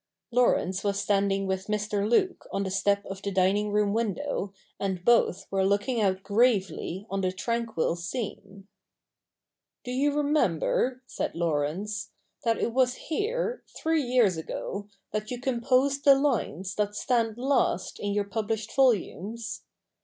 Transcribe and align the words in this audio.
Laurence 0.31 0.83
was 0.83 0.99
standing 0.99 1.45
with 1.45 1.67
Mr. 1.67 2.09
Luke 2.09 2.47
on 2.51 2.63
the 2.63 2.71
step 2.71 3.05
of 3.05 3.21
the 3.21 3.29
dining 3.29 3.71
room 3.71 3.93
window, 3.93 4.51
and 4.79 5.05
both 5.05 5.45
were 5.51 5.63
looking 5.63 6.01
out 6.01 6.23
gravely 6.23 7.05
on 7.07 7.21
the 7.21 7.31
tranquil 7.31 7.95
scene.' 7.95 8.67
Do 9.85 9.91
you 9.91 10.11
remember,' 10.11 11.03
said 11.05 11.35
Laurence,' 11.35 12.13
that 12.43 12.57
it 12.57 12.73
was 12.73 12.95
here, 12.95 13.63
three 13.77 14.01
years 14.01 14.37
ago, 14.37 14.87
that 15.11 15.29
you 15.29 15.39
composed 15.39 16.03
the 16.03 16.15
lines 16.15 16.73
that 16.77 16.95
stand 16.95 17.37
last 17.37 17.99
in 17.99 18.11
your 18.11 18.25
published 18.25 18.75
volumes 18.75 19.61